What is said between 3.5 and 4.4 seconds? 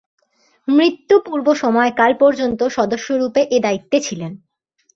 এ দায়িত্বে ছিলেন।